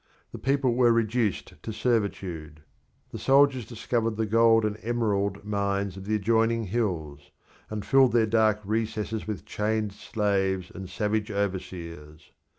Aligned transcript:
The 0.31 0.39
people 0.39 0.73
were 0.73 0.91
reduced 0.91 1.61
to 1.61 1.71
servitude. 1.71 2.63
The 3.11 3.19
soldiers 3.19 3.67
discovered 3.67 4.17
the 4.17 4.25
gold 4.25 4.65
and 4.65 4.79
emerald 4.81 5.45
mines 5.45 5.95
of 5.95 6.05
the 6.05 6.15
adjoining 6.15 6.63
hills, 6.63 7.29
and 7.69 7.85
filled 7.85 8.11
their 8.13 8.25
dark 8.25 8.61
recesses 8.65 9.27
with 9.27 9.45
chained 9.45 9.93
slaves 9.93 10.71
and 10.73 10.89
savage 10.89 11.29
overseers. 11.29 12.31